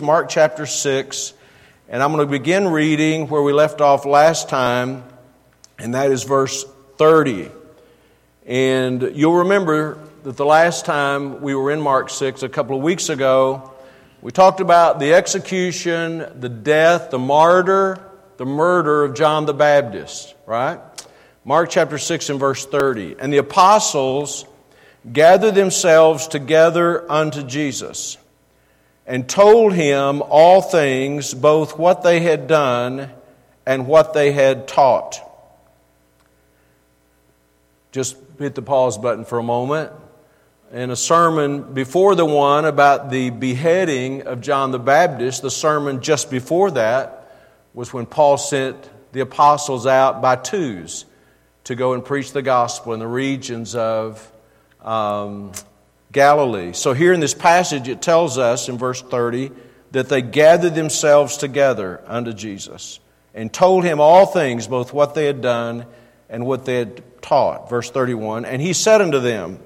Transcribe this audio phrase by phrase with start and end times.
[0.00, 1.32] Mark chapter 6,
[1.88, 5.04] and I'm going to begin reading where we left off last time,
[5.78, 6.64] and that is verse
[6.96, 7.50] 30.
[8.46, 12.82] And you'll remember that the last time we were in Mark 6, a couple of
[12.82, 13.72] weeks ago,
[14.22, 17.98] we talked about the execution, the death, the martyr,
[18.36, 20.80] the murder of John the Baptist, right?
[21.44, 23.16] Mark chapter 6 and verse 30.
[23.18, 24.44] And the apostles
[25.12, 28.16] gathered themselves together unto Jesus
[29.10, 33.10] and told him all things, both what they had done
[33.66, 35.20] and what they had taught.
[37.90, 39.90] Just hit the pause button for a moment.
[40.72, 46.02] In a sermon before the one about the beheading of John the Baptist, the sermon
[46.02, 47.32] just before that
[47.74, 48.76] was when Paul sent
[49.10, 51.04] the apostles out by twos
[51.64, 54.30] to go and preach the gospel in the regions of
[54.80, 55.50] um,
[56.12, 56.72] Galilee.
[56.72, 59.52] So, here in this passage, it tells us in verse 30
[59.92, 63.00] that they gathered themselves together unto Jesus
[63.34, 65.86] and told him all things, both what they had done
[66.28, 67.68] and what they had taught.
[67.70, 69.58] Verse 31 And he said unto them,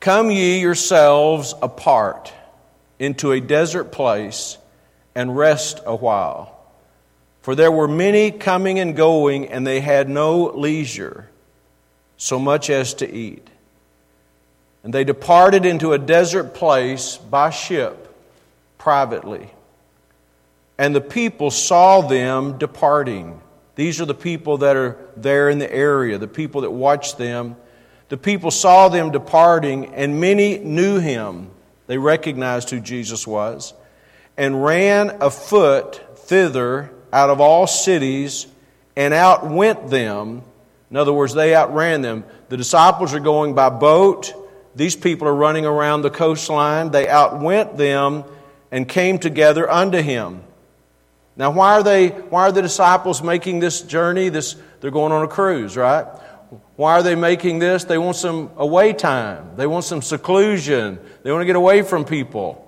[0.00, 2.32] Come ye yourselves apart
[2.98, 4.58] into a desert place
[5.14, 6.50] and rest a while.
[7.42, 11.28] For there were many coming and going, and they had no leisure,
[12.16, 13.48] so much as to eat.
[14.84, 18.14] And they departed into a desert place by ship
[18.76, 19.50] privately.
[20.76, 23.40] And the people saw them departing.
[23.76, 27.56] These are the people that are there in the area, the people that watched them.
[28.10, 31.50] The people saw them departing, and many knew him.
[31.86, 33.72] They recognized who Jesus was,
[34.36, 38.46] and ran afoot thither out of all cities,
[38.96, 40.42] and outwent them.
[40.90, 42.24] In other words, they outran them.
[42.50, 44.34] The disciples are going by boat
[44.74, 46.90] these people are running around the coastline.
[46.90, 48.24] They outwent them
[48.70, 50.42] and came together unto him.
[51.36, 52.08] Now, why are they?
[52.08, 54.28] Why are the disciples making this journey?
[54.28, 56.06] This they're going on a cruise, right?
[56.76, 57.84] Why are they making this?
[57.84, 59.56] They want some away time.
[59.56, 60.98] They want some seclusion.
[61.22, 62.60] They want to get away from people.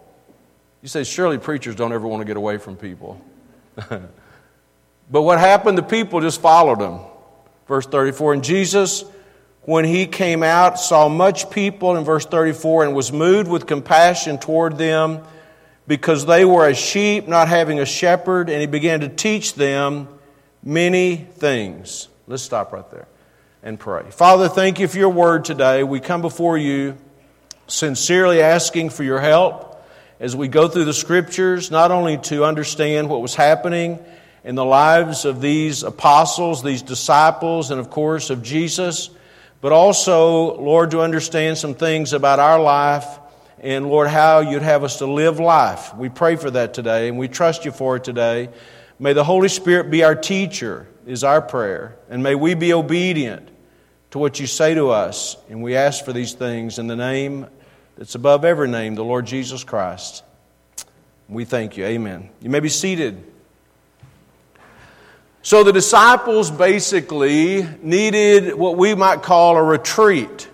[0.82, 3.20] You say, surely preachers don't ever want to get away from people.
[3.88, 5.76] but what happened?
[5.76, 7.00] The people just followed them.
[7.66, 9.04] Verse 34 And Jesus
[9.66, 14.38] when he came out, saw much people in verse 34, and was moved with compassion
[14.38, 15.22] toward them
[15.88, 20.08] because they were as sheep not having a shepherd, and he began to teach them
[20.62, 22.08] many things.
[22.28, 23.08] Let's stop right there
[23.62, 24.04] and pray.
[24.10, 25.82] Father, thank you for your word today.
[25.82, 26.96] We come before you
[27.66, 29.84] sincerely asking for your help
[30.20, 33.98] as we go through the scriptures, not only to understand what was happening
[34.44, 39.10] in the lives of these apostles, these disciples, and of course of Jesus
[39.66, 43.18] but also, Lord, to understand some things about our life
[43.58, 45.92] and, Lord, how you'd have us to live life.
[45.96, 48.50] We pray for that today and we trust you for it today.
[49.00, 51.96] May the Holy Spirit be our teacher, is our prayer.
[52.08, 53.48] And may we be obedient
[54.12, 55.36] to what you say to us.
[55.50, 57.48] And we ask for these things in the name
[57.98, 60.22] that's above every name, the Lord Jesus Christ.
[61.28, 61.86] We thank you.
[61.86, 62.30] Amen.
[62.40, 63.20] You may be seated.
[65.46, 70.48] So the disciples basically needed what we might call a retreat.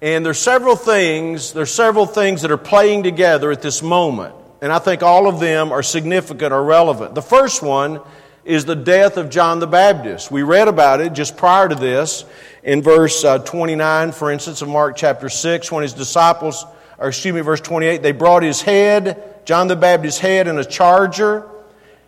[0.00, 4.34] And there's several things, there's several things that are playing together at this moment.
[4.62, 7.14] And I think all of them are significant or relevant.
[7.14, 8.00] The first one
[8.42, 10.30] is the death of John the Baptist.
[10.30, 12.24] We read about it just prior to this
[12.62, 16.64] in verse uh, 29, for instance, of Mark chapter 6, when his disciples,
[16.96, 20.64] or excuse me, verse 28, they brought his head, John the Baptist's head, in a
[20.64, 21.51] charger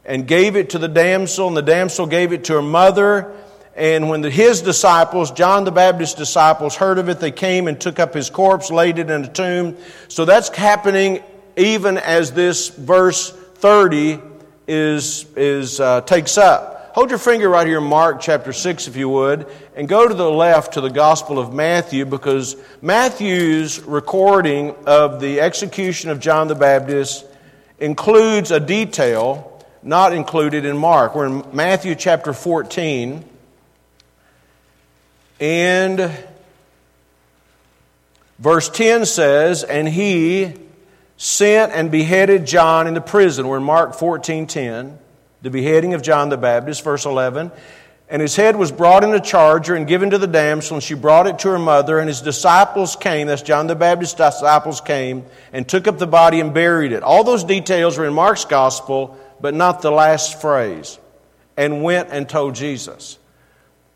[0.04, 3.34] and gave it to the damsel, and the damsel gave it to her mother.
[3.76, 7.80] And when the, his disciples, John the Baptist's disciples, heard of it, they came and
[7.80, 9.76] took up his corpse, laid it in a tomb.
[10.08, 11.22] So that's happening
[11.56, 14.20] even as this verse 30
[14.66, 16.92] is, is, uh, takes up.
[16.94, 20.30] Hold your finger right here Mark chapter 6, if you would, and go to the
[20.30, 26.54] left to the Gospel of Matthew because Matthew's recording of the execution of John the
[26.54, 27.26] Baptist
[27.80, 29.53] includes a detail
[29.84, 31.14] not included in Mark.
[31.14, 33.22] We're in Matthew chapter 14.
[35.38, 36.10] And
[38.38, 40.54] verse 10 says, And he
[41.18, 43.46] sent and beheaded John in the prison.
[43.46, 44.98] We're in Mark 14 10.
[45.42, 47.52] The beheading of John the Baptist, verse 11.
[48.08, 50.94] And his head was brought in a charger and given to the damsel, and she
[50.94, 51.98] brought it to her mother.
[51.98, 56.40] And his disciples came, that's John the Baptist's disciples came, and took up the body
[56.40, 57.02] and buried it.
[57.02, 60.98] All those details are in Mark's gospel but not the last phrase,
[61.56, 63.18] and went and told Jesus.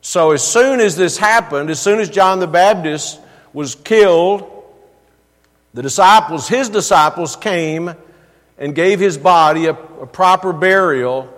[0.00, 3.20] So, as soon as this happened, as soon as John the Baptist
[3.52, 4.54] was killed,
[5.74, 7.94] The disciples, his disciples, came
[8.56, 11.32] and gave his body a, a proper burial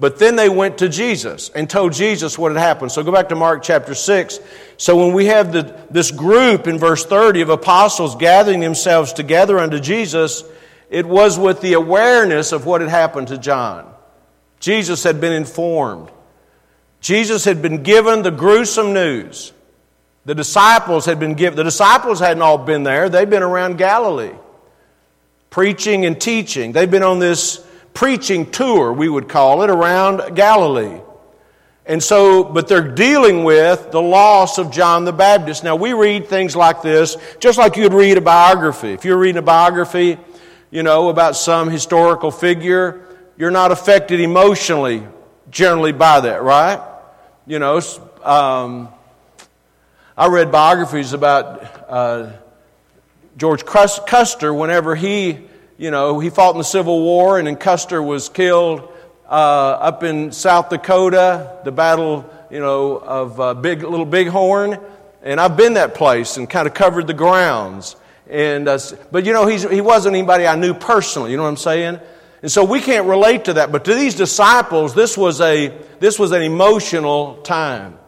[0.00, 2.92] but then they went to Jesus and told Jesus what had happened.
[2.92, 4.38] So go back to Mark chapter 6.
[4.76, 9.58] So when we have the, this group in verse 30 of apostles gathering themselves together
[9.58, 10.44] unto Jesus,
[10.90, 13.92] it was with the awareness of what had happened to John.
[14.60, 16.10] Jesus had been informed.
[17.00, 19.52] Jesus had been given the gruesome news.
[20.24, 23.08] The disciples had been given, the disciples hadn't all been there.
[23.08, 24.34] They'd been around Galilee,
[25.48, 26.72] preaching and teaching.
[26.72, 27.64] They'd been on this
[27.94, 31.00] preaching tour, we would call it, around Galilee.
[31.86, 35.64] And so, but they're dealing with the loss of John the Baptist.
[35.64, 38.92] Now, we read things like this, just like you'd read a biography.
[38.92, 40.18] If you're reading a biography,
[40.70, 43.04] you know, about some historical figure,
[43.36, 45.02] you're not affected emotionally
[45.50, 46.80] generally by that, right?
[47.46, 47.80] You know,
[48.22, 48.88] um,
[50.16, 52.32] I read biographies about uh,
[53.36, 55.48] George Custer whenever he
[55.78, 58.92] you know, he fought in the Civil War, and then Custer was killed
[59.30, 64.80] uh, up in South Dakota, the battle, you know, of uh, Big Little Bighorn.
[65.22, 67.94] And I've been that place and kind of covered the grounds.
[68.30, 68.78] And uh,
[69.10, 71.30] but you know, he wasn't anybody I knew personally.
[71.30, 72.00] You know what I'm saying?
[72.42, 73.72] And so we can't relate to that.
[73.72, 77.98] But to these disciples, this was a this was an emotional time.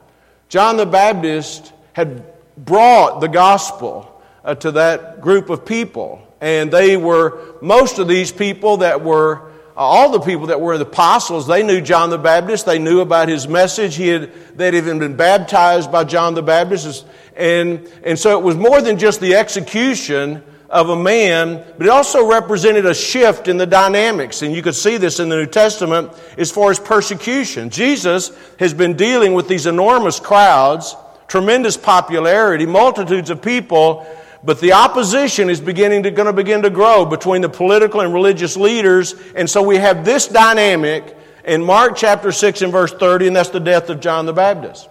[0.48, 2.24] John the Baptist had
[2.56, 6.26] brought the gospel uh, to that group of people.
[6.40, 9.49] And they were, most of these people that were,
[9.80, 12.66] all the people that were the apostles, they knew John the Baptist.
[12.66, 13.96] They knew about his message.
[13.96, 17.06] He had, they'd even been baptized by John the Baptist.
[17.34, 21.88] And, and so it was more than just the execution of a man, but it
[21.88, 24.42] also represented a shift in the dynamics.
[24.42, 27.70] And you could see this in the New Testament as far as persecution.
[27.70, 30.94] Jesus has been dealing with these enormous crowds,
[31.26, 34.06] tremendous popularity, multitudes of people
[34.42, 38.14] but the opposition is beginning to, going to begin to grow between the political and
[38.14, 39.14] religious leaders.
[39.34, 43.50] And so we have this dynamic in Mark chapter 6 and verse 30, and that's
[43.50, 44.88] the death of John the Baptist.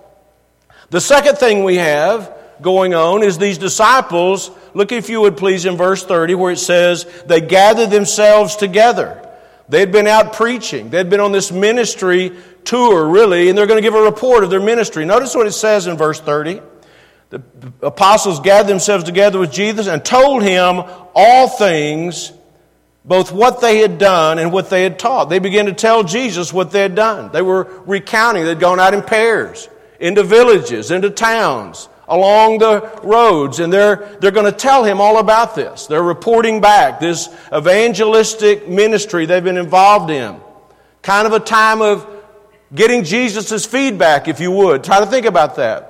[0.92, 5.66] The second thing we have going on is these disciples, look if you would please
[5.66, 9.26] in verse 30 where it says, they gathered themselves together.
[9.70, 10.90] They'd been out preaching.
[10.90, 12.36] They'd been on this ministry
[12.66, 15.06] tour, really, and they're going to give a report of their ministry.
[15.06, 16.62] Notice what it says in verse 30
[17.30, 17.44] the
[17.82, 20.82] apostles gathered themselves together with Jesus and told him
[21.14, 22.34] all things,
[23.06, 25.30] both what they had done and what they had taught.
[25.30, 27.32] They began to tell Jesus what they had done.
[27.32, 28.46] They were recounting.
[28.46, 34.32] They'd gone out in pairs, into villages, into towns, along the roads, and they're, they're
[34.32, 35.86] going to tell him all about this.
[35.86, 40.40] They're reporting back this evangelistic ministry they've been involved in.
[41.04, 42.08] Kind of a time of
[42.74, 44.84] getting Jesus' feedback, if you would.
[44.84, 45.89] Try to think about that.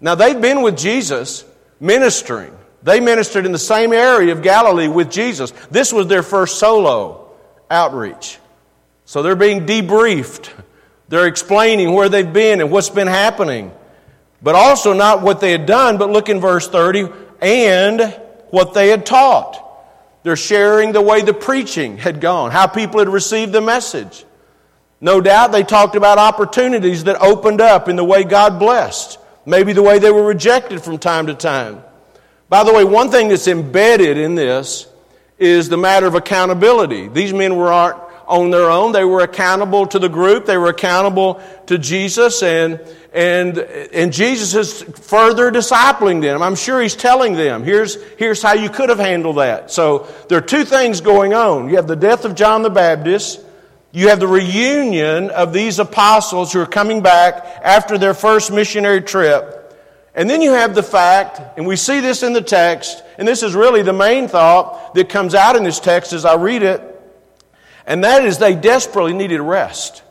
[0.00, 1.44] Now, they'd been with Jesus
[1.80, 2.56] ministering.
[2.82, 5.52] They ministered in the same area of Galilee with Jesus.
[5.70, 7.30] This was their first solo
[7.70, 8.38] outreach.
[9.04, 10.50] So they're being debriefed.
[11.08, 13.72] They're explaining where they've been and what's been happening.
[14.42, 17.08] But also not what they had done, but look in verse 30
[17.40, 18.00] and
[18.50, 19.62] what they had taught.
[20.22, 24.24] They're sharing the way the preaching had gone, how people had received the message.
[25.00, 29.18] No doubt they talked about opportunities that opened up in the way God blessed.
[29.46, 31.82] Maybe the way they were rejected from time to time.
[32.48, 34.88] By the way, one thing that's embedded in this
[35.38, 37.08] is the matter of accountability.
[37.08, 38.92] These men were not on their own.
[38.92, 40.46] They were accountable to the group.
[40.46, 42.80] They were accountable to Jesus and,
[43.12, 46.42] and, and Jesus is further discipling them.
[46.42, 49.70] I'm sure he's telling them, here's, here's how you could have handled that.
[49.70, 51.68] So there are two things going on.
[51.68, 53.40] You have the death of John the Baptist
[53.96, 59.00] you have the reunion of these apostles who are coming back after their first missionary
[59.00, 59.74] trip.
[60.14, 63.42] And then you have the fact, and we see this in the text, and this
[63.42, 66.82] is really the main thought that comes out in this text as I read it,
[67.86, 70.02] and that is they desperately needed rest.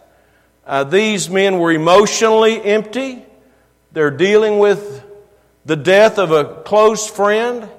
[0.65, 3.23] Uh, these men were emotionally empty.
[3.91, 5.03] They're dealing with
[5.63, 7.69] the death of a close friend.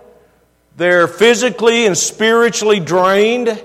[0.77, 3.61] They're physically and spiritually drained.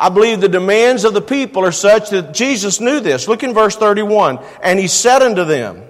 [0.00, 3.28] I believe the demands of the people are such that Jesus knew this.
[3.28, 4.38] Look in verse 31.
[4.62, 5.84] And he said unto them,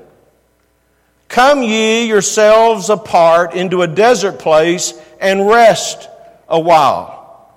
[1.29, 6.09] Come ye yourselves apart into a desert place and rest
[6.49, 7.55] a while.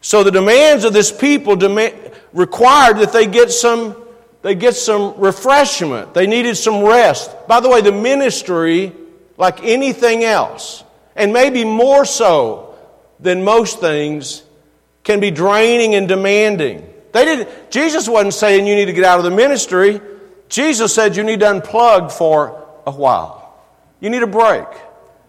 [0.00, 1.94] So the demands of this people demand,
[2.32, 3.96] required that they get some
[4.42, 6.12] they get some refreshment.
[6.12, 7.30] They needed some rest.
[7.48, 8.92] By the way, the ministry,
[9.38, 10.84] like anything else,
[11.16, 12.74] and maybe more so
[13.18, 14.42] than most things,
[15.04, 16.88] can be draining and demanding.
[17.12, 20.00] They didn't, Jesus wasn't saying you need to get out of the ministry.
[20.48, 23.56] Jesus said you need to unplug for a while.
[24.00, 24.66] You need a break.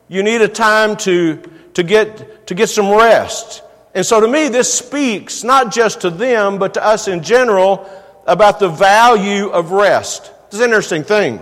[0.08, 1.42] You need a time to,
[1.76, 3.62] to get, to get some rest.
[3.94, 7.90] And so to me, this speaks not just to them, but to us in general
[8.26, 10.32] about the value of rest.
[10.48, 11.40] It's an interesting thing.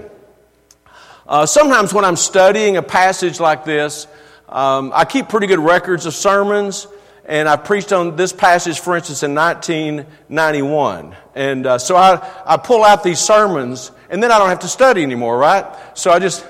[1.28, 4.08] Uh, sometimes when I'm studying a passage like this,
[4.50, 6.88] um, I keep pretty good records of sermons,
[7.26, 11.16] and I preached on this passage, for instance, in 1991.
[11.36, 14.68] And uh, so I, I pull out these sermons, and then I don't have to
[14.68, 15.66] study anymore, right?
[15.98, 16.46] So I just,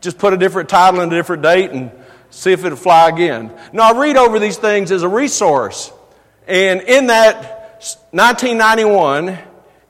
[0.00, 1.90] just put a different title and a different date and
[2.30, 3.52] see if it'll fly again.
[3.72, 5.92] Now, I read over these things as a resource.
[6.46, 7.54] And in that
[8.10, 9.38] 1991,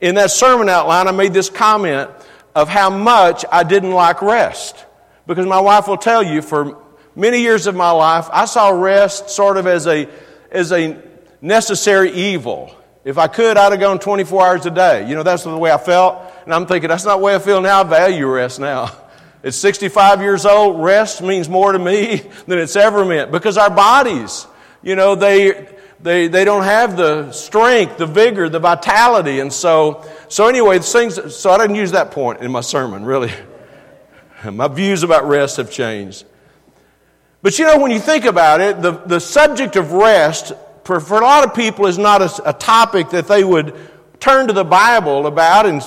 [0.01, 2.11] in that sermon outline, I made this comment
[2.53, 4.85] of how much I didn't like rest.
[5.27, 6.77] Because my wife will tell you, for
[7.15, 10.07] many years of my life, I saw rest sort of as a,
[10.55, 11.01] as a
[11.41, 12.75] necessary evil.
[13.03, 15.07] If I could, I'd have gone 24 hours a day.
[15.07, 16.19] You know, that's the way I felt.
[16.45, 17.81] And I'm thinking, that's not the way I feel now.
[17.81, 18.91] I value rest now.
[19.43, 23.69] At 65 years old, rest means more to me than it's ever meant because our
[23.69, 24.47] bodies,
[24.81, 25.67] you know, they,
[26.01, 29.39] they, they don't have the strength, the vigor, the vitality.
[29.39, 33.31] And so, so anyway, things, so I didn't use that point in my sermon, really.
[34.51, 36.23] My views about rest have changed.
[37.45, 40.51] But you know, when you think about it, the, the subject of rest,
[40.83, 43.75] for, for a lot of people, is not a, a topic that they would
[44.19, 45.83] turn to the Bible about and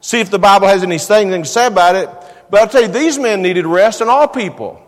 [0.00, 2.10] see if the Bible has anything to say about it.
[2.50, 4.84] But I'll tell you, these men needed rest, and all people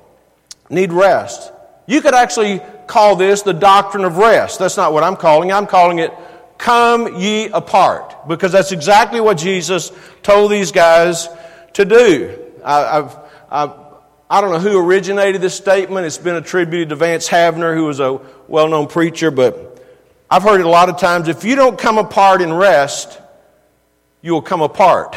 [0.69, 1.53] need rest.
[1.87, 4.59] You could actually call this the doctrine of rest.
[4.59, 5.53] That's not what I'm calling.
[5.53, 6.13] I'm calling it
[6.59, 9.93] come ye apart, because that's exactly what Jesus
[10.25, 11.29] told these guys
[11.75, 12.37] to do.
[12.65, 13.17] I, I've,
[13.49, 13.88] I've,
[14.31, 16.07] I don't know who originated this statement.
[16.07, 19.83] It's been attributed to Vance Havner, who was a well known preacher, but
[20.31, 21.29] I've heard it a lot of times.
[21.29, 23.19] If you don't come apart and rest,
[24.21, 25.17] you will come apart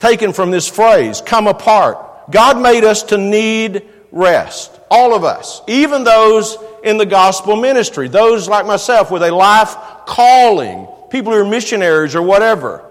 [0.00, 2.30] taken from this phrase, come apart.
[2.30, 4.80] God made us to need rest.
[4.90, 5.62] All of us.
[5.68, 8.08] Even those in the gospel ministry.
[8.08, 10.88] Those like myself with a life calling.
[11.10, 12.84] People who are missionaries or whatever.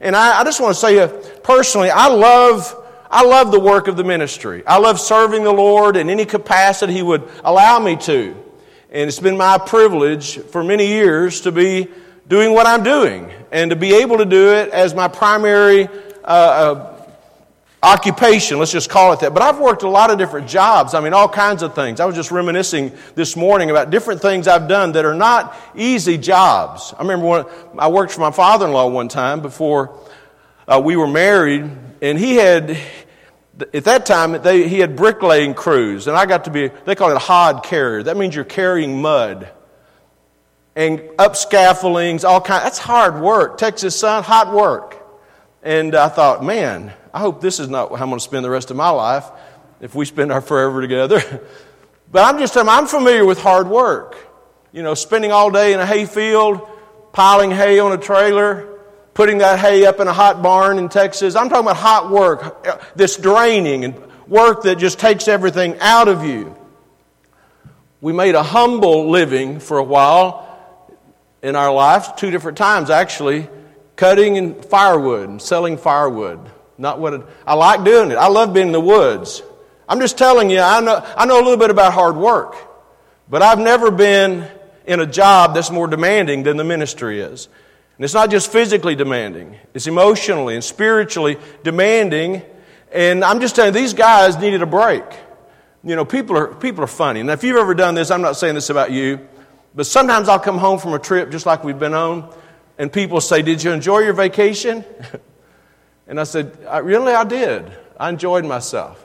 [0.00, 1.08] And I, I just want to say uh,
[1.42, 2.74] personally, I love,
[3.10, 4.66] I love the work of the ministry.
[4.66, 8.36] I love serving the Lord in any capacity He would allow me to.
[8.90, 11.88] And it's been my privilege for many years to be
[12.28, 15.86] doing what I'm doing and to be able to do it as my primary
[16.24, 16.96] uh, uh,
[17.82, 19.32] occupation, let's just call it that.
[19.32, 20.94] But I've worked a lot of different jobs.
[20.94, 22.00] I mean, all kinds of things.
[22.00, 26.18] I was just reminiscing this morning about different things I've done that are not easy
[26.18, 26.94] jobs.
[26.98, 27.44] I remember when
[27.78, 29.98] I worked for my father in law one time before
[30.66, 32.76] uh, we were married, and he had.
[33.72, 37.10] At that time, they, he had bricklaying crews, and I got to be, they call
[37.10, 38.02] it a hod carrier.
[38.02, 39.50] That means you're carrying mud
[40.76, 42.64] and up scaffoldings, all kinds.
[42.64, 43.56] That's hard work.
[43.56, 45.02] Texas sun, hot work.
[45.62, 48.50] And I thought, man, I hope this is not how I'm going to spend the
[48.50, 49.24] rest of my life
[49.80, 51.20] if we spend our forever together.
[52.12, 54.16] but I'm just I'm familiar with hard work.
[54.70, 56.68] You know, spending all day in a hay field,
[57.12, 58.75] piling hay on a trailer,
[59.16, 61.36] putting that hay up in a hot barn in Texas.
[61.36, 63.94] I'm talking about hot work, this draining and
[64.28, 66.54] work that just takes everything out of you.
[68.02, 70.46] We made a humble living for a while
[71.42, 73.48] in our lives, two different times actually
[73.96, 76.38] cutting and firewood and selling firewood.
[76.76, 78.16] Not what it, I like doing it.
[78.16, 79.42] I love being in the woods.
[79.88, 82.54] I'm just telling you, I know, I know a little bit about hard work,
[83.30, 84.46] but I've never been
[84.86, 87.48] in a job that's more demanding than the ministry is.
[87.96, 92.42] And it's not just physically demanding, it's emotionally and spiritually demanding.
[92.92, 95.04] And I'm just telling you, these guys needed a break.
[95.82, 97.20] You know, people are, people are funny.
[97.20, 99.26] And if you've ever done this, I'm not saying this about you,
[99.74, 102.32] but sometimes I'll come home from a trip just like we've been on,
[102.78, 104.84] and people say, Did you enjoy your vacation?
[106.06, 107.70] and I said, I, Really, I did.
[107.98, 109.02] I enjoyed myself.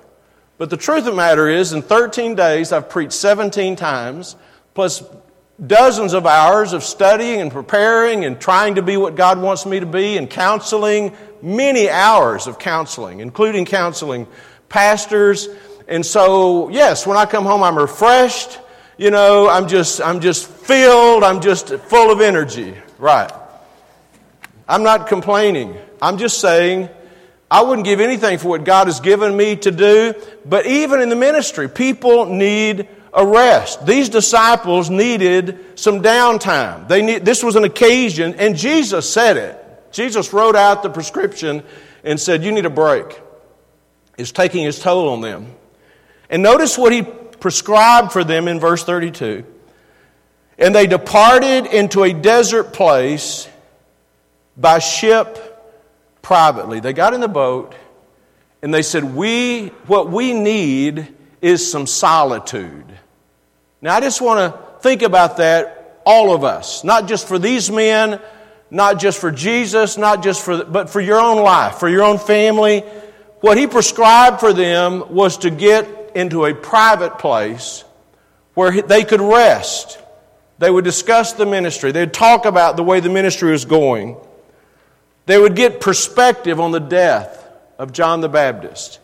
[0.58, 4.36] But the truth of the matter is, in 13 days, I've preached 17 times,
[4.74, 5.04] plus
[5.66, 9.80] dozens of hours of studying and preparing and trying to be what God wants me
[9.80, 14.28] to be and counseling, many hours of counseling, including counseling
[14.70, 15.48] pastors.
[15.88, 18.60] And so, yes, when I come home, I'm refreshed.
[18.98, 21.24] You know, I'm just, I'm just filled.
[21.24, 22.76] I'm just full of energy.
[22.98, 23.32] Right.
[24.68, 25.78] I'm not complaining.
[26.02, 26.90] I'm just saying
[27.50, 30.14] I wouldn't give anything for what God has given me to do.
[30.46, 33.86] But even in the ministry, people need a rest.
[33.86, 36.88] These disciples needed some downtime.
[36.88, 39.58] They need, this was an occasion, and Jesus said it.
[39.92, 41.64] Jesus wrote out the prescription
[42.04, 43.20] and said, You need a break.
[44.18, 45.54] It's taking its toll on them.
[46.30, 49.44] And notice what he prescribed for them in verse 32.
[50.58, 53.50] And they departed into a desert place
[54.56, 55.38] by ship
[56.22, 56.80] privately.
[56.80, 57.74] They got in the boat
[58.62, 62.86] and they said, we, What we need is some solitude.
[63.82, 67.72] Now, I just want to think about that, all of us, not just for these
[67.72, 68.20] men,
[68.70, 72.18] not just for Jesus, not just for, but for your own life, for your own
[72.18, 72.82] family.
[73.42, 77.84] What he prescribed for them was to get into a private place
[78.54, 80.00] where they could rest.
[80.60, 81.92] They would discuss the ministry.
[81.92, 84.16] They'd talk about the way the ministry was going.
[85.26, 87.48] They would get perspective on the death
[87.80, 89.00] of John the Baptist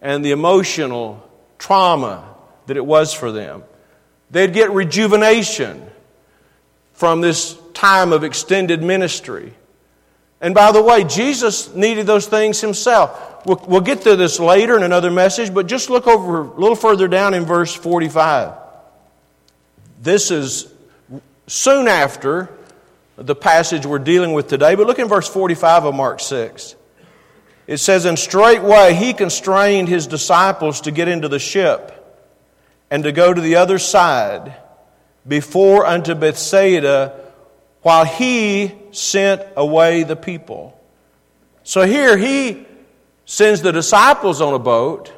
[0.00, 1.28] and the emotional
[1.58, 3.64] trauma that it was for them.
[4.34, 5.88] They'd get rejuvenation
[6.94, 9.54] from this time of extended ministry.
[10.40, 13.46] And by the way, Jesus needed those things himself.
[13.46, 16.74] We'll, we'll, get to this later in another message, but just look over a little
[16.74, 18.54] further down in verse 45.
[20.02, 20.66] This is
[21.46, 22.48] soon after
[23.14, 26.74] the passage we're dealing with today, but look in verse 45 of Mark 6.
[27.68, 31.93] It says, And straightway he constrained his disciples to get into the ship
[32.94, 34.54] and to go to the other side
[35.26, 37.20] before unto Bethsaida
[37.82, 40.80] while he sent away the people.
[41.64, 42.64] So here he
[43.24, 45.12] sends the disciples on a boat,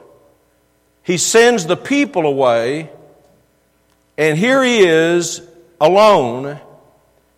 [1.03, 2.91] he sends the people away,
[4.17, 5.43] and here he is
[5.79, 6.59] alone.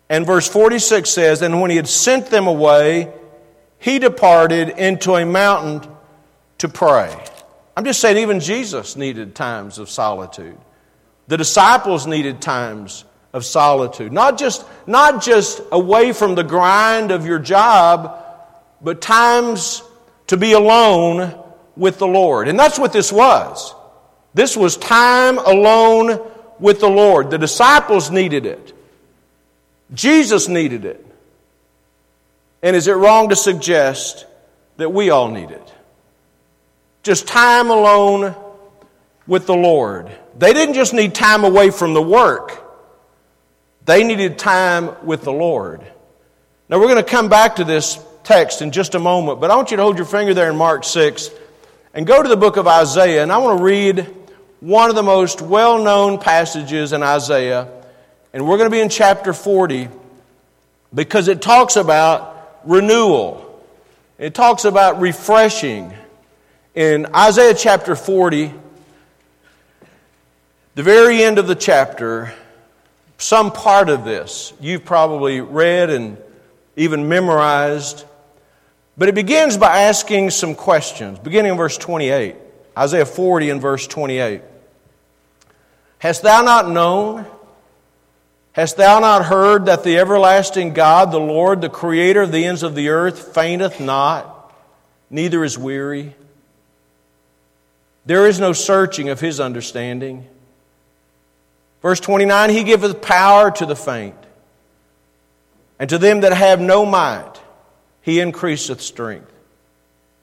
[0.07, 3.11] And verse 46 says, And when he had sent them away,
[3.77, 5.91] he departed into a mountain
[6.59, 7.13] to pray.
[7.79, 10.57] I'm just saying, even Jesus needed times of solitude.
[11.29, 14.11] The disciples needed times of solitude.
[14.11, 18.21] Not just, not just away from the grind of your job,
[18.81, 19.81] but times
[20.27, 21.41] to be alone
[21.77, 22.49] with the Lord.
[22.49, 23.73] And that's what this was.
[24.33, 26.19] This was time alone
[26.59, 27.31] with the Lord.
[27.31, 28.73] The disciples needed it.
[29.93, 31.05] Jesus needed it.
[32.61, 34.25] And is it wrong to suggest
[34.75, 35.73] that we all need it?
[37.03, 38.35] Just time alone
[39.27, 40.11] with the Lord.
[40.37, 42.63] They didn't just need time away from the work,
[43.85, 45.81] they needed time with the Lord.
[46.69, 49.55] Now, we're going to come back to this text in just a moment, but I
[49.55, 51.31] want you to hold your finger there in Mark 6
[51.95, 54.05] and go to the book of Isaiah, and I want to read
[54.59, 57.67] one of the most well known passages in Isaiah,
[58.33, 59.89] and we're going to be in chapter 40
[60.93, 63.63] because it talks about renewal,
[64.17, 65.93] it talks about refreshing.
[66.79, 68.53] In Isaiah chapter 40,
[70.75, 72.33] the very end of the chapter,
[73.17, 76.17] some part of this you've probably read and
[76.77, 78.05] even memorized,
[78.97, 82.37] but it begins by asking some questions, beginning in verse 28.
[82.77, 84.41] Isaiah 40 and verse 28.
[85.97, 87.25] Hast thou not known?
[88.53, 92.63] Hast thou not heard that the everlasting God, the Lord, the creator of the ends
[92.63, 94.55] of the earth, fainteth not,
[95.09, 96.15] neither is weary?
[98.09, 100.25] There is no searching of his understanding.
[101.83, 104.15] Verse 29 He giveth power to the faint,
[105.77, 107.33] and to them that have no might,
[108.01, 109.31] He increaseth strength.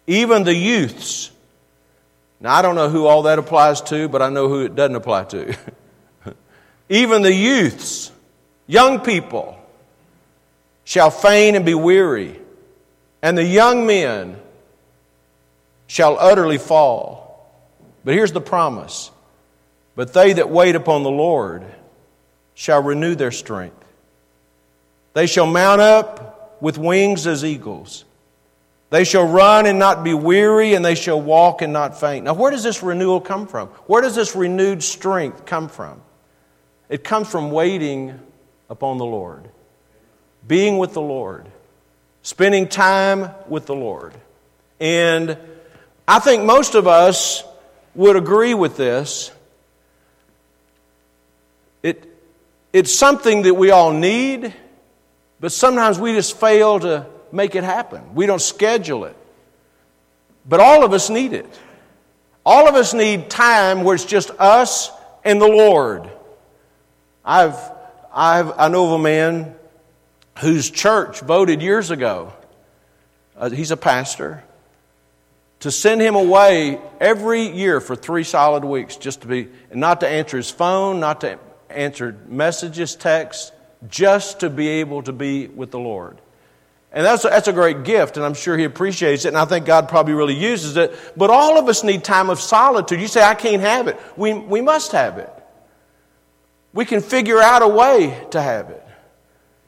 [0.08, 1.30] Even the youths.
[2.40, 4.96] Now, I don't know who all that applies to, but I know who it doesn't
[4.96, 5.56] apply to.
[6.88, 8.10] Even the youths,
[8.66, 9.56] young people,
[10.82, 12.40] shall faint and be weary,
[13.22, 14.40] and the young men
[15.86, 17.25] shall utterly fall.
[18.06, 19.10] But here's the promise
[19.96, 21.64] but they that wait upon the Lord
[22.54, 23.84] shall renew their strength.
[25.14, 28.04] They shall mount up with wings as eagles.
[28.90, 32.26] They shall run and not be weary, and they shall walk and not faint.
[32.26, 33.68] Now, where does this renewal come from?
[33.86, 36.00] Where does this renewed strength come from?
[36.88, 38.20] It comes from waiting
[38.68, 39.48] upon the Lord,
[40.46, 41.46] being with the Lord,
[42.22, 44.14] spending time with the Lord.
[44.78, 45.36] And
[46.06, 47.42] I think most of us
[47.96, 49.30] would agree with this
[51.82, 52.04] it,
[52.72, 54.52] it's something that we all need,
[55.38, 58.14] but sometimes we just fail to make it happen.
[58.14, 59.16] We don't schedule it.
[60.48, 61.46] But all of us need it.
[62.44, 64.90] All of us need time where it's just us
[65.24, 66.10] and the Lord.
[67.24, 67.58] I've,
[68.12, 69.54] I've, I know of a man
[70.38, 72.32] whose church voted years ago,
[73.36, 74.42] uh, he's a pastor,
[75.60, 80.08] to send him away every year for three solid weeks just to be, not to
[80.08, 81.38] answer his phone, not to
[81.70, 83.52] answer messages, texts,
[83.88, 86.20] just to be able to be with the Lord.
[86.92, 89.44] And that's a, that's a great gift, and I'm sure he appreciates it, and I
[89.44, 90.98] think God probably really uses it.
[91.16, 93.00] But all of us need time of solitude.
[93.00, 94.00] You say, I can't have it.
[94.16, 95.30] We, we must have it.
[96.72, 98.85] We can figure out a way to have it.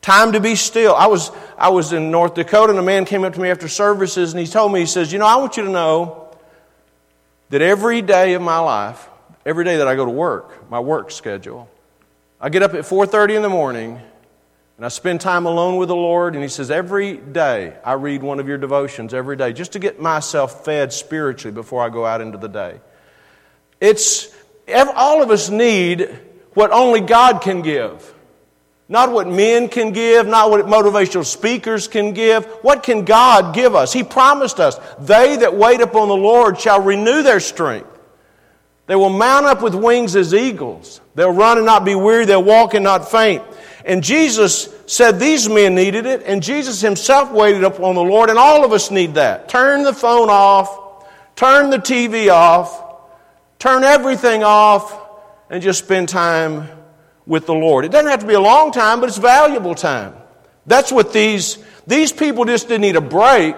[0.08, 0.94] Time to be still.
[0.94, 3.68] I was, I was in North Dakota, and a man came up to me after
[3.68, 6.34] services, and he told me, he says, You know, I want you to know
[7.50, 9.06] that every day of my life,
[9.44, 11.68] every day that I go to work, my work schedule.
[12.40, 14.00] I get up at 4:30 in the morning
[14.78, 18.22] and I spend time alone with the Lord and he says every day I read
[18.22, 22.06] one of your devotions every day just to get myself fed spiritually before I go
[22.06, 22.80] out into the day.
[23.78, 24.34] It's
[24.66, 26.18] all of us need
[26.54, 28.14] what only God can give.
[28.90, 32.46] Not what men can give, not what motivational speakers can give.
[32.62, 33.92] What can God give us?
[33.92, 37.86] He promised us, they that wait upon the Lord shall renew their strength.
[38.86, 41.02] They will mount up with wings as eagles.
[41.14, 42.24] They'll run and not be weary.
[42.24, 43.42] They'll walk and not faint.
[43.84, 48.38] And Jesus said these men needed it, and Jesus himself waited upon the Lord, and
[48.38, 49.48] all of us need that.
[49.48, 51.04] Turn the phone off,
[51.36, 52.82] turn the TV off,
[53.58, 54.98] turn everything off,
[55.50, 56.68] and just spend time
[57.28, 57.84] with the Lord.
[57.84, 60.14] It doesn't have to be a long time, but it's valuable time.
[60.66, 63.56] That's what these, these people just didn't need a break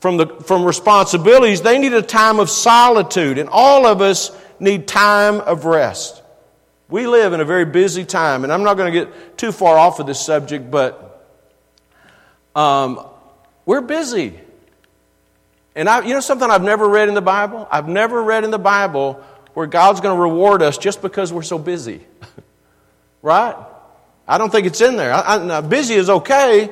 [0.00, 1.60] from, the, from responsibilities.
[1.60, 6.22] They need a time of solitude, and all of us need time of rest.
[6.88, 9.78] We live in a very busy time, and I'm not going to get too far
[9.78, 11.26] off of this subject, but
[12.56, 13.06] um,
[13.66, 14.40] we're busy.
[15.74, 17.68] And I, you know something I've never read in the Bible?
[17.70, 19.22] I've never read in the Bible
[19.54, 22.06] where God's going to reward us just because we're so busy.
[23.22, 23.56] right?
[24.26, 25.12] I don't think it's in there.
[25.12, 26.70] I, I, busy is okay.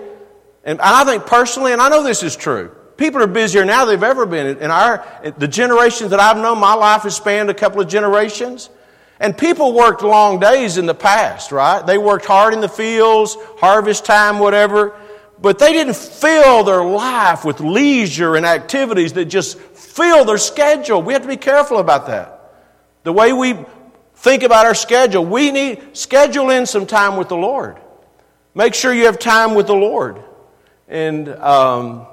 [0.64, 3.96] And, I think personally, and I know this is true, people are busier now than
[3.96, 4.58] they've ever been.
[4.58, 5.06] In our,
[5.38, 8.68] the generations that I've known, my life has spanned a couple of generations.
[9.18, 11.86] And people worked long days in the past, right?
[11.86, 14.98] They worked hard in the fields, harvest time, whatever.
[15.38, 21.02] But they didn't fill their life with leisure and activities that just fill their schedule.
[21.02, 22.52] We have to be careful about that.
[23.02, 23.58] The way we
[24.20, 27.78] think about our schedule, we need schedule in some time with the Lord.
[28.54, 30.22] Make sure you have time with the Lord.
[30.88, 32.06] And um,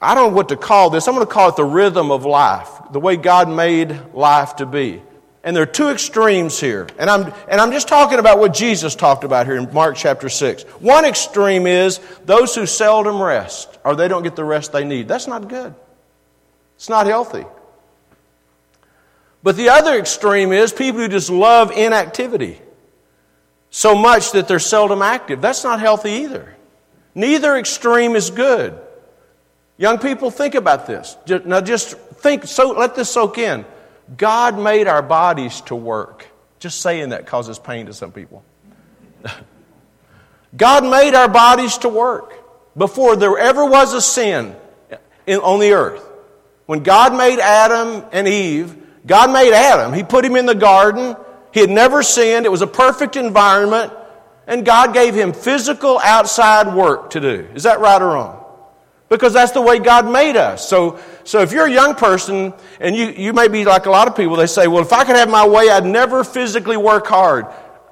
[0.00, 1.06] I don't know what to call this.
[1.06, 4.66] I'm going to call it the rhythm of life, the way God made life to
[4.66, 5.02] be.
[5.44, 6.88] And there are two extremes here.
[6.98, 10.28] And I'm, and I'm just talking about what Jesus talked about here in Mark chapter
[10.28, 10.64] 6.
[10.80, 15.06] One extreme is those who seldom rest or they don't get the rest they need.
[15.06, 15.74] That's not good.
[16.76, 17.44] It's not healthy.
[19.48, 22.60] But the other extreme is people who just love inactivity
[23.70, 25.40] so much that they're seldom active.
[25.40, 26.54] That's not healthy either.
[27.14, 28.78] Neither extreme is good.
[29.78, 31.16] Young people, think about this.
[31.46, 33.64] Now, just think, so let this soak in.
[34.18, 36.26] God made our bodies to work.
[36.58, 38.44] Just saying that causes pain to some people.
[40.58, 42.34] God made our bodies to work
[42.76, 44.54] before there ever was a sin
[45.26, 46.06] in, on the earth.
[46.66, 49.92] When God made Adam and Eve, God made Adam.
[49.92, 51.16] He put him in the garden.
[51.52, 52.46] He had never sinned.
[52.46, 53.92] It was a perfect environment.
[54.46, 57.48] And God gave him physical outside work to do.
[57.54, 58.44] Is that right or wrong?
[59.08, 60.68] Because that's the way God made us.
[60.68, 64.08] So, so if you're a young person and you, you may be like a lot
[64.08, 67.06] of people, they say, well, if I could have my way, I'd never physically work
[67.06, 67.46] hard.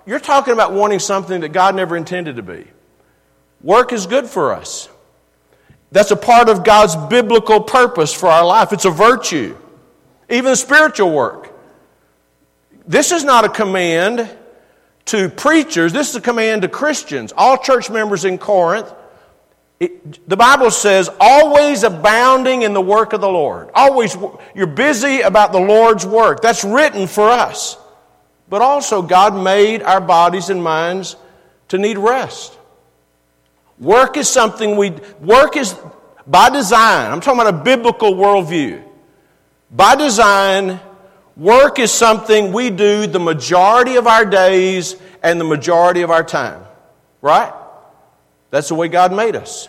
[0.04, 2.66] You're talking about wanting something that God never intended to be.
[3.62, 4.88] Work is good for us.
[5.90, 8.72] That's a part of God's biblical purpose for our life.
[8.72, 9.56] It's a virtue
[10.28, 11.52] even spiritual work.
[12.86, 14.28] This is not a command
[15.06, 18.92] to preachers, this is a command to Christians, all church members in Corinth.
[19.78, 23.70] It, the Bible says, always abounding in the work of the Lord.
[23.74, 24.16] Always,
[24.54, 26.40] you're busy about the Lord's work.
[26.40, 27.76] That's written for us.
[28.48, 31.16] But also, God made our bodies and minds
[31.68, 32.56] to need rest.
[33.78, 35.76] Work is something we, work is
[36.26, 37.12] by design.
[37.12, 38.85] I'm talking about a biblical worldview.
[39.70, 40.80] By design,
[41.36, 46.24] work is something we do the majority of our days and the majority of our
[46.24, 46.62] time.
[47.20, 47.52] Right?
[48.50, 49.68] That's the way God made us.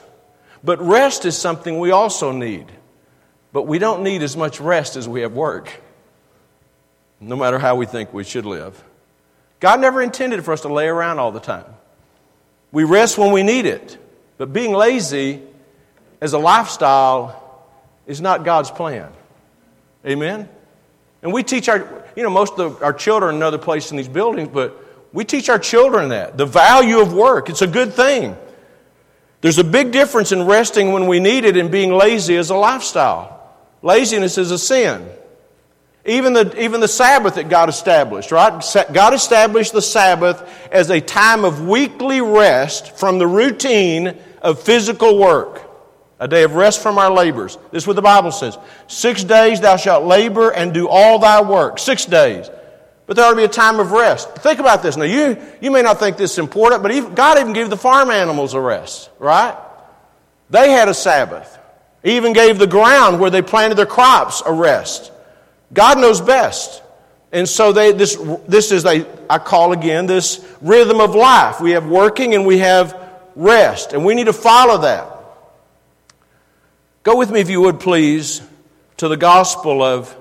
[0.64, 2.72] But rest is something we also need.
[3.54, 5.82] But we don't need as much rest as we have work,
[7.20, 8.84] no matter how we think we should live.
[9.60, 11.66] God never intended for us to lay around all the time.
[12.72, 13.98] We rest when we need it.
[14.38, 15.42] But being lazy
[16.22, 17.64] as a lifestyle
[18.06, 19.12] is not God's plan.
[20.08, 20.48] Amen?
[21.22, 24.08] And we teach our, you know, most of our children in another place in these
[24.08, 26.38] buildings, but we teach our children that.
[26.38, 27.50] The value of work.
[27.50, 28.38] It's a good thing.
[29.42, 32.56] There's a big difference in resting when we need it and being lazy as a
[32.56, 33.34] lifestyle.
[33.82, 35.08] Laziness is a sin.
[36.06, 38.64] Even the, even the Sabbath that God established, right?
[38.94, 40.42] God established the Sabbath
[40.72, 45.67] as a time of weekly rest from the routine of physical work
[46.20, 47.58] a day of rest from our labors.
[47.72, 48.58] This is what the Bible says.
[48.88, 51.80] Six days thou shalt labor and do all thy work.
[51.80, 52.50] Six days.
[53.06, 54.36] But there ought to be a time of rest.
[54.36, 54.98] Think about this.
[54.98, 57.78] Now, you, you may not think this is important, but even, God even gave the
[57.78, 59.58] farm animals a rest, right?
[60.50, 61.58] They had a Sabbath.
[62.04, 65.12] He even gave the ground where they planted their crops a rest.
[65.74, 66.82] God knows best.
[67.32, 71.62] And so they, this, this is, a, I call again, this rhythm of life.
[71.62, 72.96] We have working and we have
[73.36, 75.17] rest, and we need to follow that.
[77.08, 78.42] Go with me, if you would, please,
[78.98, 80.14] to the Gospel of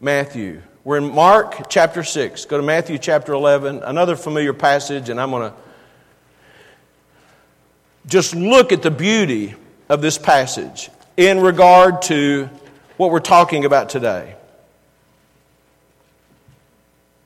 [0.00, 0.60] Matthew.
[0.82, 2.46] We're in Mark chapter 6.
[2.46, 5.56] Go to Matthew chapter 11, another familiar passage, and I'm going to
[8.06, 9.54] just look at the beauty
[9.88, 12.50] of this passage in regard to
[12.96, 14.34] what we're talking about today.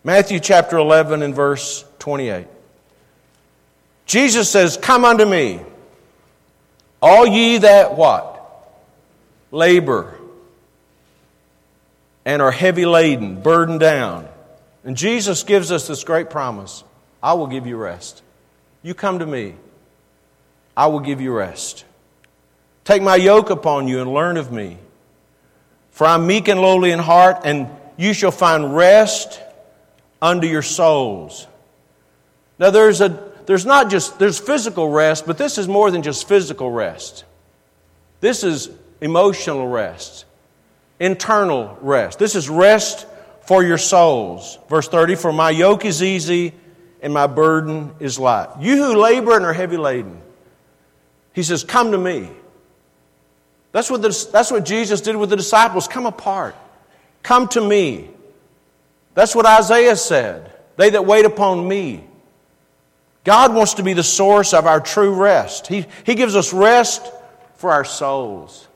[0.04, 2.46] Matthew chapter 11 and verse 28.
[4.04, 5.62] Jesus says, Come unto me,
[7.00, 8.33] all ye that what?
[9.54, 10.18] Labor
[12.24, 14.28] and are heavy laden, burdened down.
[14.82, 16.82] And Jesus gives us this great promise
[17.22, 18.22] I will give you rest.
[18.82, 19.54] You come to me,
[20.76, 21.84] I will give you rest.
[22.84, 24.76] Take my yoke upon you and learn of me.
[25.92, 29.40] For I'm meek and lowly in heart, and you shall find rest
[30.20, 31.46] unto your souls.
[32.58, 36.26] Now there's a there's not just there's physical rest, but this is more than just
[36.26, 37.24] physical rest.
[38.20, 38.68] This is
[39.00, 40.24] emotional rest,
[41.00, 42.18] internal rest.
[42.18, 43.06] This is rest
[43.42, 44.58] for your souls.
[44.68, 46.52] Verse 30 For my yoke is easy
[47.00, 48.48] and my burden is light.
[48.60, 50.20] You who labor and are heavy laden,
[51.32, 52.30] he says, Come to me.
[53.72, 55.88] That's what, the, that's what Jesus did with the disciples.
[55.88, 56.54] Come apart.
[57.24, 58.08] Come to me.
[59.14, 60.52] That's what Isaiah said.
[60.76, 62.04] They that wait upon me.
[63.24, 65.66] God wants to be the source of our true rest.
[65.66, 67.10] He, he gives us rest
[67.56, 68.68] for our souls,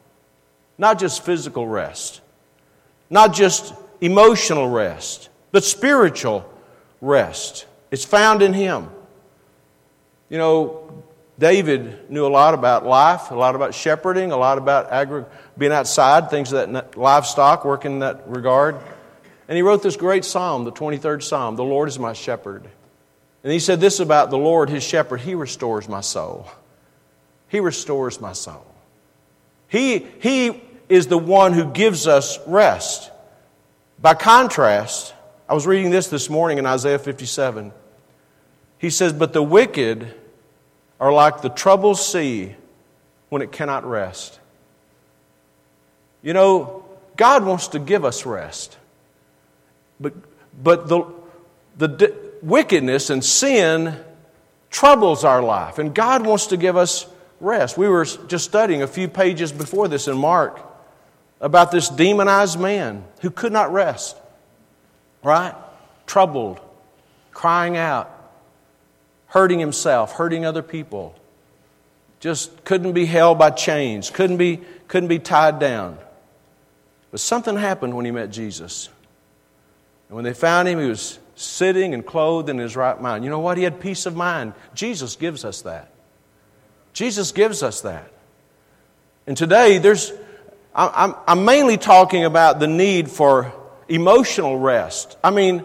[0.78, 2.20] not just physical rest,
[3.10, 6.48] not just emotional rest, but spiritual
[7.00, 7.66] rest.
[7.90, 8.88] It's found in Him.
[10.28, 11.02] You know,
[11.38, 15.24] David knew a lot about life, a lot about shepherding, a lot about agri-
[15.56, 18.76] being outside, things of that livestock, working in that regard.
[19.46, 22.68] And he wrote this great psalm, the 23rd psalm The Lord is my shepherd.
[23.44, 26.48] And he said this about the Lord, his shepherd He restores my soul.
[27.48, 28.66] He restores my soul.
[29.68, 33.10] He, he is the one who gives us rest.
[34.00, 35.14] By contrast,
[35.48, 37.72] I was reading this this morning in Isaiah 57.
[38.78, 40.14] He says, But the wicked
[41.00, 42.54] are like the troubled sea
[43.28, 44.38] when it cannot rest.
[46.22, 46.84] You know,
[47.16, 48.76] God wants to give us rest.
[50.00, 50.14] But,
[50.62, 51.04] but the,
[51.76, 53.96] the wickedness and sin
[54.70, 57.06] troubles our life, and God wants to give us
[57.40, 57.76] rest.
[57.76, 60.67] We were just studying a few pages before this in Mark
[61.40, 64.16] about this demonized man who could not rest,
[65.22, 65.54] right?
[66.06, 66.60] Troubled,
[67.32, 68.10] crying out,
[69.26, 71.14] hurting himself, hurting other people.
[72.20, 75.98] Just couldn't be held by chains, couldn't be, couldn't be tied down.
[77.10, 78.88] But something happened when he met Jesus.
[80.08, 83.24] And when they found him, he was sitting and clothed in his right mind.
[83.24, 83.56] You know what?
[83.56, 84.54] He had peace of mind.
[84.74, 85.92] Jesus gives us that.
[86.92, 88.10] Jesus gives us that.
[89.26, 90.12] And today, there's,
[90.78, 93.52] I'm, I'm mainly talking about the need for
[93.88, 95.18] emotional rest.
[95.24, 95.64] I mean,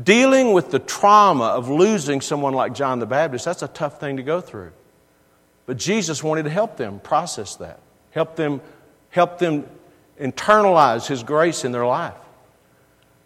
[0.00, 4.16] dealing with the trauma of losing someone like John the Baptist, that's a tough thing
[4.16, 4.72] to go through.
[5.66, 7.78] But Jesus wanted to help them process that,
[8.10, 8.60] help them,
[9.10, 9.66] help them
[10.20, 12.14] internalize His grace in their life.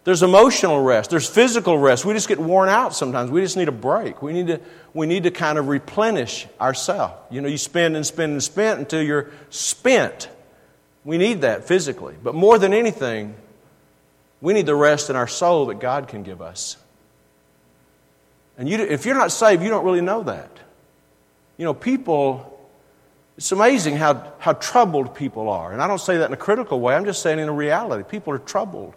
[0.03, 1.09] There's emotional rest.
[1.09, 2.05] There's physical rest.
[2.05, 3.31] We just get worn out sometimes.
[3.31, 4.21] We just need a break.
[4.21, 4.61] We need to,
[4.93, 7.15] we need to kind of replenish ourselves.
[7.31, 10.29] You know, you spend and spend and spend until you're spent.
[11.05, 12.15] We need that physically.
[12.21, 13.35] But more than anything,
[14.41, 16.77] we need the rest in our soul that God can give us.
[18.57, 20.49] And you, if you're not saved, you don't really know that.
[21.57, 22.59] You know, people,
[23.37, 25.71] it's amazing how, how troubled people are.
[25.71, 28.03] And I don't say that in a critical way, I'm just saying in a reality.
[28.03, 28.93] People are troubled.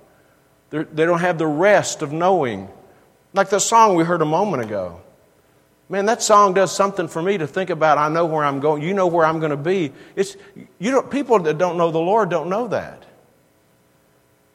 [0.71, 2.69] They're, they do not have the rest of knowing.
[3.35, 5.01] Like the song we heard a moment ago.
[5.88, 7.99] Man, that song does something for me to think about.
[7.99, 8.83] I know where I'm going.
[8.83, 9.92] You know where I'm going to be.
[10.16, 10.37] It's,
[10.79, 13.05] you don't, people that don't know the Lord don't know that.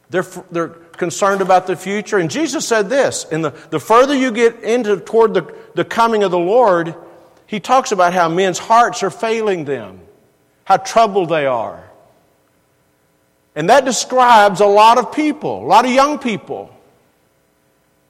[0.10, 2.18] They're, they're concerned about the future.
[2.18, 6.24] And Jesus said this and the, the further you get into toward the, the coming
[6.24, 6.96] of the Lord,
[7.46, 10.00] he talks about how men's hearts are failing them,
[10.64, 11.84] how troubled they are.
[13.56, 16.74] And that describes a lot of people, a lot of young people.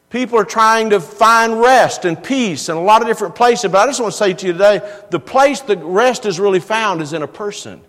[0.09, 3.69] People are trying to find rest and peace in a lot of different places.
[3.71, 6.61] But I just want to say to you today the place that rest is really
[6.61, 7.81] found is in a person,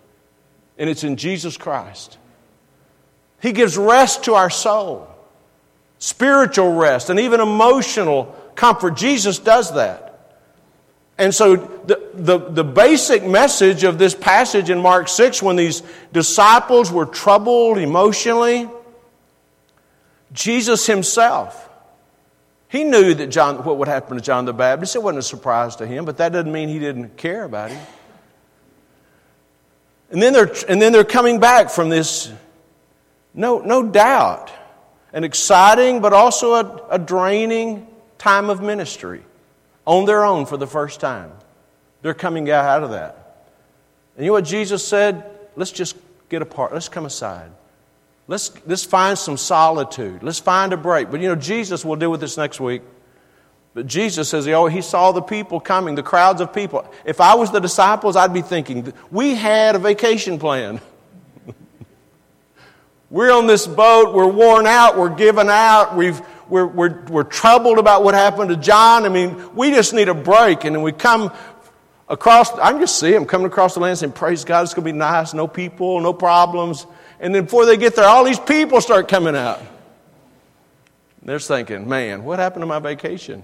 [0.77, 2.17] and it's in Jesus Christ.
[3.41, 5.07] He gives rest to our soul,
[5.97, 8.97] spiritual rest, and even emotional comfort.
[8.97, 10.09] Jesus does that.
[11.17, 15.83] And so, the, the, the, basic message of this passage in Mark 6, when these
[16.13, 18.69] disciples were troubled emotionally,
[20.31, 21.68] Jesus himself,
[22.69, 24.95] he knew that John, what would happen to John the Baptist.
[24.95, 27.81] It wasn't a surprise to him, but that doesn't mean he didn't care about him.
[30.11, 32.31] And then they're, and then they're coming back from this,
[33.33, 34.51] no, no doubt,
[35.13, 37.87] an exciting but also a, a draining
[38.19, 39.23] time of ministry
[39.85, 41.31] on their own for the first time.
[42.03, 43.47] They're coming out of that.
[44.15, 45.25] And you know what Jesus said?
[45.55, 45.97] Let's just
[46.29, 46.71] get apart.
[46.71, 47.49] Let's come aside.
[48.29, 50.21] Let's, let's find some solitude.
[50.21, 51.09] Let's find a break.
[51.09, 52.83] But you know, Jesus, will deal with this next week.
[53.73, 56.87] But Jesus says oh, he saw the people coming, the crowds of people.
[57.05, 60.79] If I was the disciples, I'd be thinking, we had a vacation plan.
[63.09, 67.79] we're on this boat, we're worn out, we're given out, we've, we're, we're, we're troubled
[67.79, 69.05] about what happened to John.
[69.05, 70.65] I mean, we just need a break.
[70.65, 71.31] And then we come
[72.07, 74.85] across, I can just see them coming across the land saying, Praise God, it's going
[74.85, 76.85] to be nice, no people, no problems.
[77.19, 79.61] And then before they get there, all these people start coming out.
[81.21, 83.43] They're thinking, man, what happened to my vacation?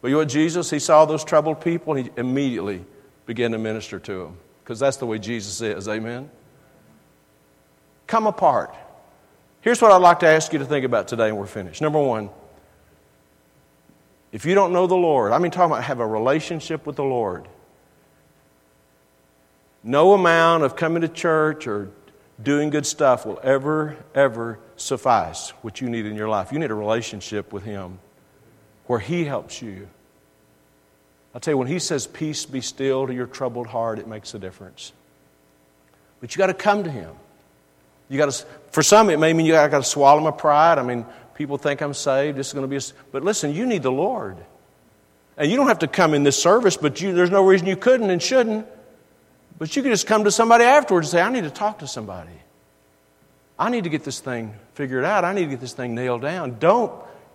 [0.00, 2.84] But you know what, Jesus, he saw those troubled people, and he immediately
[3.24, 4.36] began to minister to them.
[4.62, 6.30] Because that's the way Jesus is, amen?
[8.06, 8.74] Come apart.
[9.62, 11.80] Here's what I'd like to ask you to think about today, and we're finished.
[11.80, 12.30] Number one,
[14.32, 17.04] if you don't know the Lord, I mean, talking about have a relationship with the
[17.04, 17.46] Lord.
[19.84, 21.90] No amount of coming to church or
[22.40, 26.52] doing good stuff will ever, ever suffice what you need in your life.
[26.52, 27.98] You need a relationship with Him
[28.86, 29.88] where He helps you.
[31.34, 34.34] I'll tell you, when He says, Peace be still to your troubled heart, it makes
[34.34, 34.92] a difference.
[36.20, 37.14] But you got to come to Him.
[38.08, 40.78] You got to, for some, it may mean you got to swallow my pride.
[40.78, 42.36] I mean, people think I'm saved.
[42.36, 44.36] This is going to be a, but listen, you need the Lord.
[45.36, 47.76] And you don't have to come in this service, but you, there's no reason you
[47.76, 48.66] couldn't and shouldn't.
[49.58, 51.86] But you can just come to somebody afterwards and say, I need to talk to
[51.86, 52.32] somebody.
[53.58, 55.24] I need to get this thing figured out.
[55.24, 56.58] I need to get this thing nailed down.
[56.58, 56.92] Don't,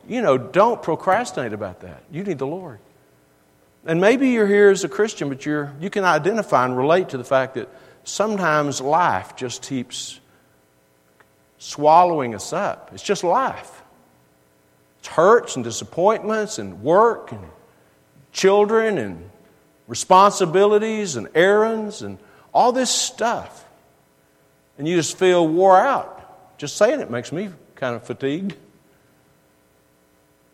[0.08, 2.04] you know, don't procrastinate about that.
[2.12, 2.80] You need the Lord.
[3.86, 7.18] And maybe you're here as a Christian, but you're, you can identify and relate to
[7.18, 7.70] the fact that
[8.04, 10.20] sometimes life just keeps
[11.58, 12.90] swallowing us up.
[12.94, 13.84] It's just life.
[15.00, 17.46] It's hurts and disappointments and work and
[18.32, 19.30] children and
[19.88, 22.18] responsibilities and errands and
[22.54, 23.66] all this stuff.
[24.78, 26.58] And you just feel wore out.
[26.58, 28.56] Just saying it makes me kind of fatigued.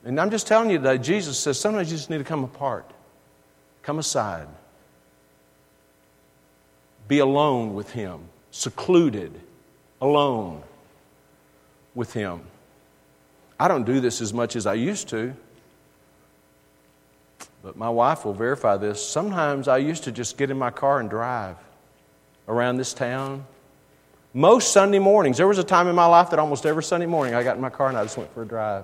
[0.05, 2.89] And I'm just telling you today, Jesus says sometimes you just need to come apart,
[3.83, 4.47] come aside,
[7.07, 9.39] be alone with Him, secluded,
[10.01, 10.61] alone
[11.95, 12.41] with Him.
[13.59, 15.33] I don't do this as much as I used to.
[17.63, 19.03] But my wife will verify this.
[19.03, 21.55] Sometimes I used to just get in my car and drive
[22.47, 23.47] around this town.
[24.33, 27.33] Most Sunday mornings, there was a time in my life that almost every Sunday morning
[27.33, 28.83] I got in my car and I just went for a drive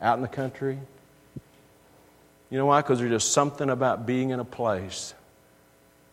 [0.00, 0.78] out in the country.
[2.48, 2.80] You know why?
[2.80, 5.12] Because there's just something about being in a place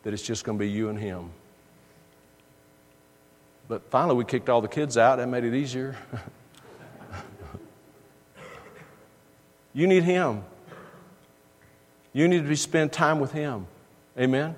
[0.02, 1.30] that it's just going to be you and him.
[3.70, 5.18] But finally, we kicked all the kids out.
[5.18, 5.96] That made it easier.
[9.74, 10.44] you need him.
[12.14, 13.68] You need to be spend time with Him.
[14.18, 14.56] Amen?